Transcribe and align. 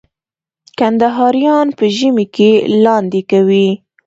کندهاریان 0.77 1.67
په 1.77 1.85
ژمي 1.97 2.25
کي 2.35 2.51
لاندی 2.83 3.21
کوي. 3.31 3.67